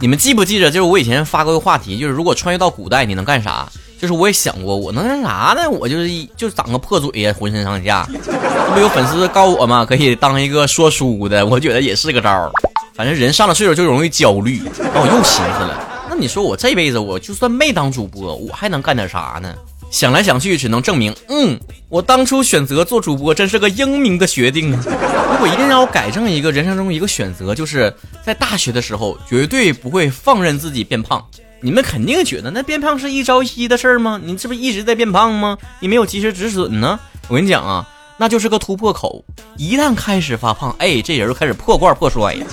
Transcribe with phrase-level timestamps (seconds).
[0.00, 3.68] 你们记不记得，就是我以前发过一个话题，就是如果穿越到古代，你能干啥？
[4.00, 5.68] 就是我也想过，我能干啥呢？
[5.68, 8.08] 我就是一就长个破嘴呀，浑身上下。
[8.24, 9.84] 这不有粉丝告我吗？
[9.84, 12.52] 可以当一个说书的，我觉得也是个招儿。
[12.94, 14.62] 反正人上了岁数就容易焦虑。
[14.78, 19.52] 那我又寻思了，那你说我这辈子我就算没当主播，我还能干点啥呢？
[19.90, 24.84] 想来想去，只能证明，嗯，我当初选择做主播真是个英明的决定啊！
[25.32, 27.92] 如果一定要我改正一个人生中一个选择，就是
[28.24, 31.24] 在大学的时候绝对不会放任自己变胖。
[31.60, 34.20] 你们肯定觉得那变胖是一朝一夕的事儿吗？
[34.22, 35.56] 你这不一直在变胖吗？
[35.80, 37.00] 你没有及时止损呢？
[37.26, 37.88] 我跟你讲啊，
[38.20, 39.24] 那就是个突破口。
[39.56, 42.44] 一旦开始发胖，哎，这人就开始破罐破摔呀。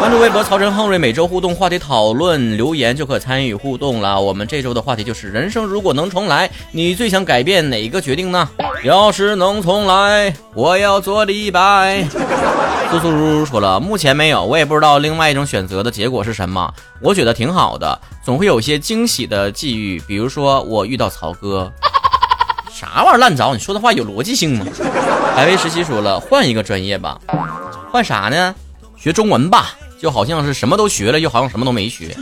[0.00, 4.20] 关注微博曹晨、亨瑞，每周互动话题讨论留言就可参与互动了。
[4.20, 8.48] 我们这周的话题就是：人生如果能重来，你最想改变哪个决定呢？
[8.82, 12.04] 要是能重来，我要做李白。
[12.90, 16.74] 苏苏如如说了，目前没有，我也不知道另外一种选择的结果是什么。
[17.00, 21.72] 我觉得挺好的，总会有些惊喜的际遇，比如说我遇到曹哥。
[22.94, 23.54] 啥玩意儿烂着？
[23.54, 24.66] 你说的话有逻辑性吗？
[25.34, 27.18] 海威十七说了，换一个专业吧，
[27.90, 28.54] 换啥呢？
[28.96, 32.14] 学中文吧，就好像是什么都学了，又好像什么都没学。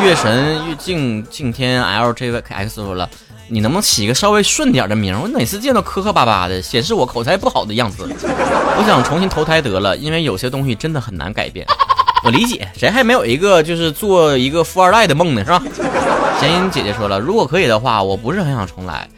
[0.00, 3.08] 月神月镜镜天 LJX 说了。
[3.50, 5.18] 你能不能起个稍微顺点的名？
[5.18, 8.06] 我每次见到磕磕巴巴的，显示我口才不好的样子。
[8.06, 11.66] 我想重新投胎得了，因为有些东西真的很难改变。
[12.24, 15.42] 我理解，谁还没有一个就是做一个富二代的梦呢？
[15.42, 15.62] 是吧？
[16.38, 19.08] 闲云姐姐说了，如果可以的话，我不是很想重来，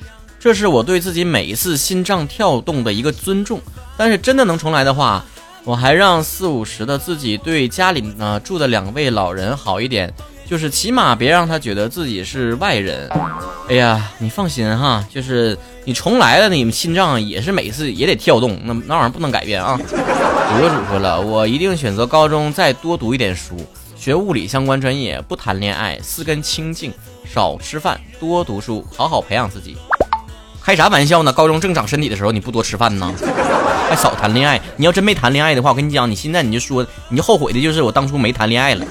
[0.40, 3.60] 这是我对自己每一次心脏跳动的一个尊重。
[3.96, 5.22] 但是真的能重来的话，
[5.64, 10.12] 我还让四五十的自己对家里呢住的两位老人好一点。
[10.48, 13.08] 就是起码别让他觉得自己是外人。
[13.68, 19.76] 哎呀，你放心哈，就是你重来了，你们心脏也是每次也得跳动，那那玩意儿不能改变啊。
[19.76, 23.54] 博主说了，我一定选择高中再多读一点书，
[23.94, 26.92] 学物理相关专业，不谈恋爱，四根清净，
[27.24, 29.76] 少吃饭，多读书，好好培养自己。
[30.62, 31.32] 开啥玩笑呢？
[31.32, 33.12] 高中正长身体的时候，你不多吃饭呢？
[33.88, 34.60] 还少谈恋爱？
[34.76, 38.84] 你要真没谈恋爱的话，我跟你讲，你现在你就说，你就后悔的就是我当初没谈恋爱了。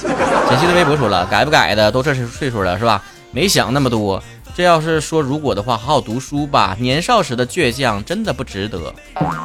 [0.50, 3.02] 简溪的微博说了，改不改的都这岁数了是吧？
[3.32, 4.22] 没想那么多。
[4.56, 6.76] 这要是说如果的话，好好读书吧。
[6.80, 8.94] 年少时的倔强真的不值得。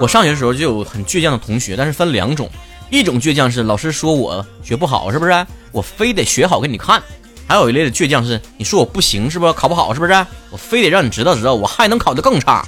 [0.00, 2.50] 我上学的时候就有很倔强的同学，但是分两种，
[2.90, 5.46] 一种倔强是老师说我学不好，是不是？
[5.70, 7.00] 我非得学好给你看。
[7.46, 9.52] 还有一类的倔强是，你说我不行是不？
[9.52, 10.26] 考不好是不是？
[10.50, 12.64] 我非得让你知道知道，我还能考得更差。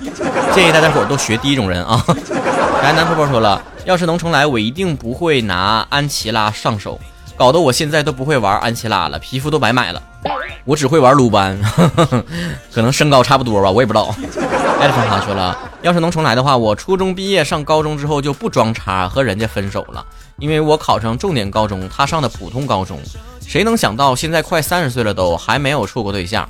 [0.55, 2.05] 建议大家伙都学第一种人啊。
[2.83, 7.01] 来，南婆婆说了，要是能重来，我一定不会拿安琪拉上手，
[7.37, 10.03] 搞得我现在都不会玩安琪拉了，皮肤都白买了。
[10.67, 11.59] 我只会玩鲁班，
[12.73, 14.15] 可能身高差不多吧，我也不知道。
[14.79, 20.05] 艾特上啥去了，要是能重来的话，我初中毕业上高中之后就不装叉和人家分手了，
[20.39, 23.01] 因为我考上重点高中，他上的普通高中。
[23.47, 26.47] 谁能想到现在快三十岁了都还没有处过对象？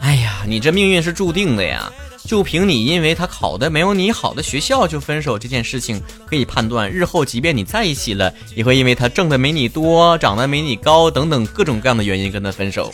[0.00, 1.90] 哎呀，你这命运是注定的呀！
[2.24, 12.92] 就凭你因为他考的没有你好的学校就分手这件事情，可以判断日后即便你在一起了，也会因为他挣的没你多、长得没你高等等各种各样的原因跟他分手。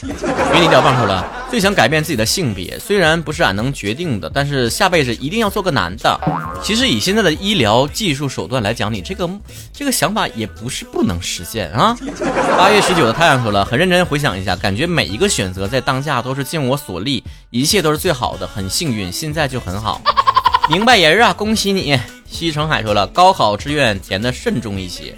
[0.52, 6.18] 给你掉棒头了，最想改变自己的性别，虽然不是俺能决定的，但是下辈子一定要做个男的。
[6.62, 9.28] 其实以现在的医疗技术手段来讲，你这个
[9.72, 11.96] 这个想法也不是不能实现啊。
[12.56, 19.12] 八月十九的太阳说了，很认真回想一下，感觉每一个选择在当下都是尽我所力，一切都是最好的，很幸运。
[19.18, 20.00] 现在就很好，
[20.70, 21.32] 明白人啊！
[21.32, 25.12] 恭喜你，西城海说了，高考志愿填的慎重一些。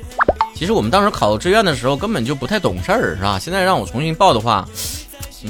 [0.54, 3.38] 其实我们当时考志愿的时候根本就不太懂事儿，是吧？
[3.38, 4.66] 现在让我重新报的话，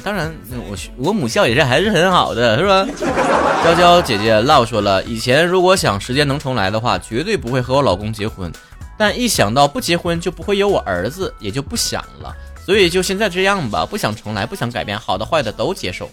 [0.02, 0.34] 当然
[0.68, 2.84] 我我母校也是还是很好的，是吧？
[3.62, 8.50] 娇娇姐姐唠说了，以前如果想时间能重来的话，绝对不会和我老公结婚，
[8.98, 12.34] 但一想到不结婚就不会有我儿子，也就不想了。
[12.70, 16.08] 所以就现在这样吧，不想重来，不想改变，好的坏的都接受。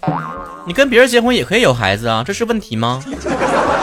[0.66, 3.00] 你跟别人结婚也可以有孩子啊，这是问题吗？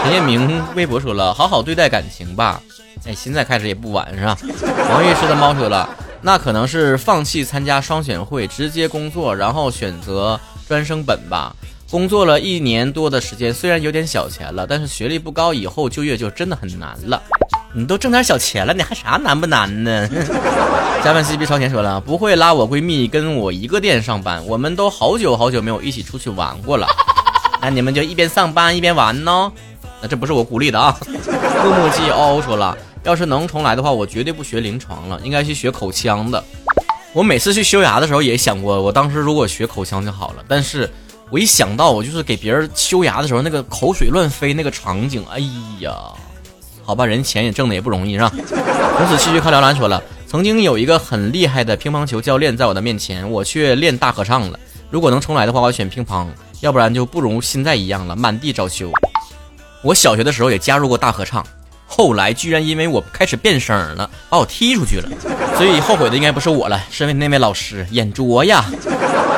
[0.03, 2.61] 陈彦明微博说了，好好对待感情吧。
[3.05, 4.37] 哎，现在开始也不晚，是吧？
[4.89, 5.89] 王浴室的猫说了，
[6.21, 10.37] 那可能是放弃参加双选会，直接工作，然后选择
[10.67, 11.55] 专升本吧。
[11.89, 17.23] 工作了一年多的时间，虽然有点小钱了，但是学历不高，以后就业就真的很难了。
[17.77, 20.07] 你都挣点小钱了，你还啥难不难呢？
[21.03, 26.87] 加班 CP 超前说了，不会拉我闺蜜跟我一个店上班，我们都好久好久没有一起出去玩过了。
[27.61, 29.51] 那你们就一边上班一边玩呢？
[30.01, 30.97] 那这不是我鼓励的啊。
[31.05, 36.41] 木木记嗷嗷说了，要是能重来的话，我绝对不学临床了，应该去学口腔的。
[37.11, 40.43] 我每次去修牙的时候也想过，我当时如果学口腔就好了。
[40.47, 40.89] 但是
[41.29, 45.39] 我一想到我就是给别人修牙的时候那个口水乱飞那个场景，哎
[45.81, 45.91] 呀。
[46.85, 48.31] 好吧，人钱也挣的也不容易，是吧？
[48.97, 54.59] 从此继续看辽篮说了，曾经有一个很厉害的乒乓球教练在我的面前，我却练大合唱了。
[54.91, 56.27] 如果能重来的话，我选乒乓，
[56.61, 58.91] 要不然就不如现在一样了，满地找球。
[59.81, 61.45] 我小学的时候也加入过大合唱，
[61.87, 65.09] 后来居然因为我开始变声了，把我踢出去了。
[65.57, 68.63] 所以后悔的应该不是我了，是那位老师眼拙呀。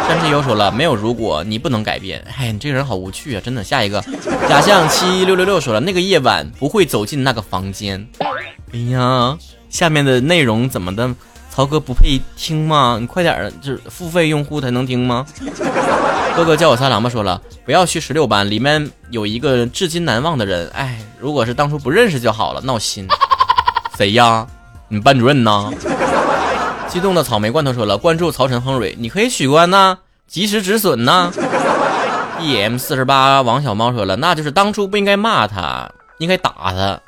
[0.07, 2.25] 山之优说了，没有如果，你不能改变。
[2.37, 3.61] 哎，你这个人好无趣啊，真的。
[3.61, 4.01] 下一个，
[4.47, 8.07] 假象七六六六说了，那个夜晚不会走进那个房间。
[8.71, 9.37] 哎呀，
[9.69, 11.13] 下面的内容怎么的？
[11.53, 12.97] 曹哥不配听吗？
[13.01, 15.25] 你快点儿，就是付费用户才能听吗？
[16.37, 20.69] 哥哥叫我三郎吧，说了不要去十六班，里面有一个至今难忘的人。
[20.69, 23.05] 哎，如果是当初不认识就好了，闹心。
[23.97, 24.47] 谁呀？
[24.87, 25.69] 你班主任呢？
[26.87, 29.97] 激动的草莓罐头说了，关注曹晨亨蕊，你可以取关呐，
[30.27, 31.31] 及时止损呐。
[32.39, 35.89] E M 四十八王小猫说了，那就是当初不应该骂他，
[36.19, 36.99] 应该打他。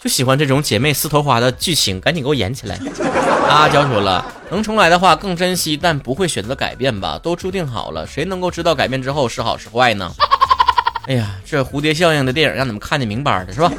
[0.00, 2.76] 就喜欢这种姐妹撕头花的剧情，赶紧给我演起来！
[3.48, 7.18] 阿娇说了，能重来的话更珍惜，但不会选择改变吧？
[7.22, 10.10] 都注定好了，谁能够知道改变之后是好是坏呢？
[11.06, 13.70] 哎呀，这蝴蝶效应的电影让你们看得明白的是吧？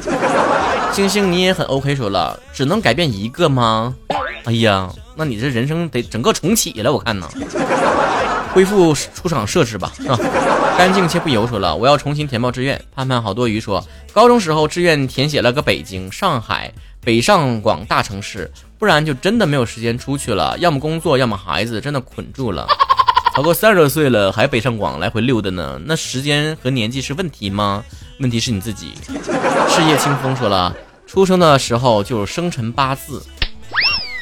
[0.92, 3.94] 星星你也很 OK，说了，只能改变一个吗？
[4.44, 7.28] 哎呀，那你这人生得整个重启了，我看呢。
[8.52, 10.16] 恢复出厂设置吧，是吧？
[10.78, 12.80] 干净且不油说了，我要重新填报志愿。
[12.94, 22.64] 盼盼好多鱼说，高中时候志愿填写了个北京、上海、北上广大城市，不然就真的没有时间出去了，要么工作，要么孩子，真的捆住了。
[23.34, 27.82] 超过三十多岁了还北上广来回溜达呢，那时间和年纪是问题吗？
[28.20, 28.92] 问题是你自己。
[29.68, 30.72] 事业清风说了，
[31.08, 33.20] 出生的时候就生辰八字。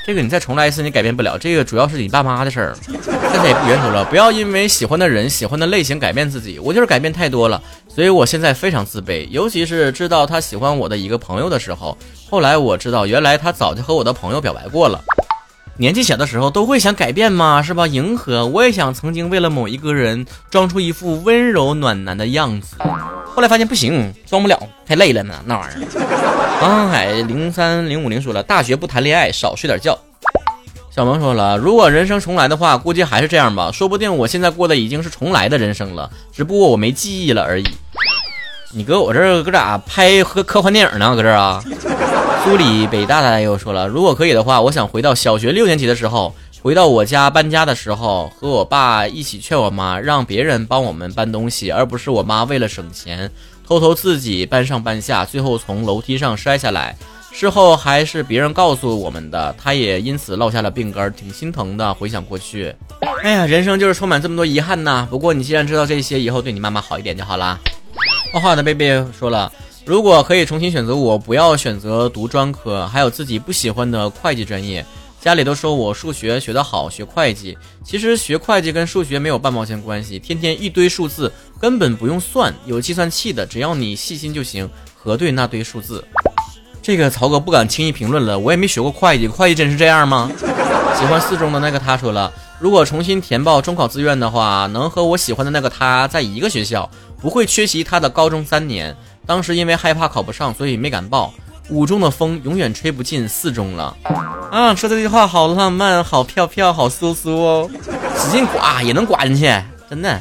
[0.05, 1.39] 这个你再重来一次，你改变不了。
[1.39, 2.77] 这个主要是你爸妈的事儿。
[2.83, 6.59] 现在也不圆头了，不要因为喜欢的人、喜欢的类型改变自己。
[6.59, 9.29] 我就是改变太多了，所以我现在非常自卑。
[9.29, 11.97] 尤其是知道他喜欢我的一个朋友的时候，
[12.29, 15.01] 后来我知道原来他早就和我的朋友表白过了。
[15.79, 17.87] 年纪小的时候都会想改变嘛，是吧？
[17.87, 22.77] 迎合，我也想曾经为了某一个人装出一副温柔暖男的样子。
[23.35, 26.61] 后来发现不行，装不了，太累了呢，那玩意儿。
[26.61, 29.99] 航海零三零五零说了，大学不谈恋爱，少睡点觉。
[30.95, 37.65] 小萌说了，如果人生重来的话，估计还是这样吧，说不定我现在过的已经是重来的人生了，只不过我没记忆了而已。
[38.75, 41.17] 你搁我这儿搁咋拍科科幻电影呢？
[41.17, 41.65] 搁这儿啊？
[42.45, 46.35] 苏里北大大又说了，如果可以的话，我想回到小学六年级的时候。
[46.63, 53.29] 回到我家搬家的时候，和我爸一起劝我妈让别人帮我们搬东西，而不是我妈为了省钱
[53.67, 56.97] 偷偷自己搬上搬下，最后从楼梯上摔下来。
[57.33, 61.93] 事后还是别人告诉我们的，她也因此落下了病根，挺心疼的。
[61.95, 62.73] 回想过去，
[63.25, 65.09] 哎呀，人生就是充满这么多遗憾呐。
[65.11, 67.59] 不过你既然知道这些，以后对你妈妈好一点就好啦。
[68.33, 69.51] 画画的贝贝说了，
[69.85, 74.87] 如果可以重新选择，我不要选择读专科，还有自己不喜欢的会计专业。
[75.23, 77.57] 家里都说我数学学得好，学会计。
[77.85, 86.05] 其实学会计跟数学没有半毛钱关系，天天一堆数字，根本不用算，有计算器的，只要你细心就行，核对那堆数字。
[86.83, 90.29] 这个曹哥不敢轻易评论了，我也没学过会计，会计真是这样吗？
[90.99, 96.91] 喜欢四中的那个他说了，如果重新填报中考志愿的话，能和我喜欢的那个他在一个学校，
[97.21, 98.97] 不会缺席他的高中三年。
[99.25, 101.33] 当时因为害怕考不上，所以没敢报。
[101.69, 103.97] 五中的风永远吹不进四中了，
[104.51, 107.71] 啊，说这句话好浪漫，好飘飘，好酥酥哦，
[108.19, 109.43] 使劲刮也能刮进去，
[109.89, 110.21] 真的。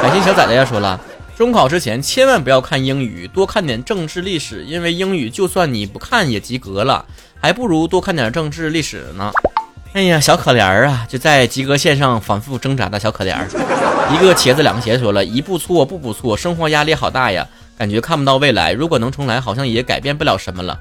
[0.00, 0.98] 感谢小崽子要，说了，
[1.36, 7.04] 中考之前千万不要看英语，多看点政治历史，因为英语就算你不看也及格了，
[7.40, 9.30] 还不如多看点政治历史呢。
[9.92, 13.46] 哎呀，小可怜儿啊，就在及格线上反复挣扎的小可怜儿。
[14.10, 17.46] 一个茄子两个鞋说了一步错步步错，生活压力好大呀。
[17.82, 20.78] 感觉看不到未来，如果能重来，好像也改变不了什么了。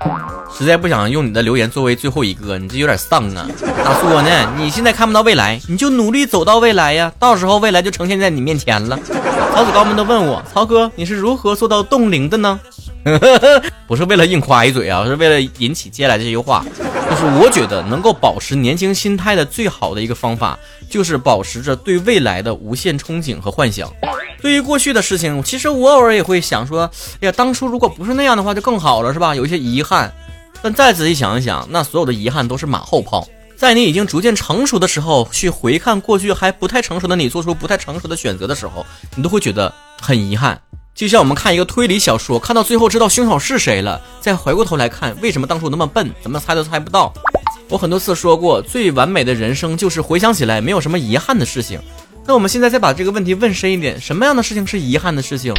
[0.55, 3.47] 实在不想用你的留言作为最后一个，你这有点丧啊！
[3.83, 4.53] 咋说呢？
[4.55, 8.95] 你现在看不到未来，你就努力走到未来呀，到时候未来就呈现在你面前了。
[9.51, 12.59] 曹子高们都问我，曹哥你是如何做到冻龄的呢？
[13.87, 16.63] 不是为了硬夸一嘴啊，是为了引起接下来这句话。
[17.09, 20.55] 就是我觉得能够保持年轻心态的最好的一个方法，
[20.87, 23.91] 就是保持着对未来的无限憧憬和幻想。
[24.41, 26.89] 对于过去的事情，其实我偶尔也会想说，
[27.21, 29.35] 哎呀，当初如果不是那样的话，就更好了，是吧？
[29.35, 30.11] 有一些遗憾，
[30.61, 33.27] 但再仔细想一想，那所有的遗憾都是马后炮。
[33.55, 38.83] 在你已经逐渐成熟的时候，去回看过去还不太成熟的你做出不太成熟的选择的时候，
[39.15, 39.71] 你都会觉得
[40.01, 40.59] 很遗憾。
[40.95, 47.13] 就像我们看一个推理小说，看到最后知道凶手是谁了，再回过头来看，为什么当初那么笨，怎么猜都猜不到。
[47.69, 51.79] 我很多次说过，最完美的人生就是回想起来没有什么遗憾的事情。
[52.25, 55.53] 那我们现在再把这个问题问深一点，什么样的事情是遗憾的事情？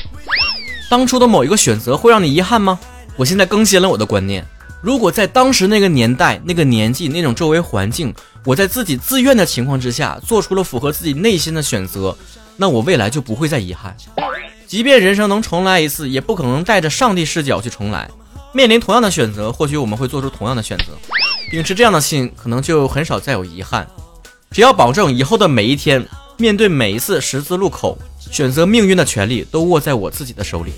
[0.90, 2.78] 当初的某一个选择会让你遗憾吗？
[3.16, 4.44] 我现在更新了我的观念，
[4.80, 8.14] 如果在当时那个年代、那个年纪、那种周围环境，
[8.44, 12.16] 我在自己自愿的情况之下做出了符合自己内心的选择，
[12.56, 13.96] 那我未来就不会再遗憾。
[14.66, 18.08] 即便人生能重来一次，也不可能带着上帝视角去重来。
[18.54, 20.84] 面临同样的选择，或许我们会做出同样的选择。
[21.50, 23.86] 秉持这样的心，可能就很少再有遗憾。
[24.50, 26.06] 只要保证以后的每一天，
[26.38, 30.72] 面对每一次十字路口选择命运的权利都握在我自己的手里。